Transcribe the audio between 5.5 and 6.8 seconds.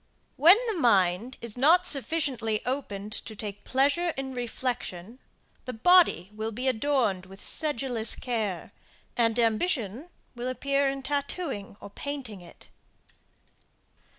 the body will be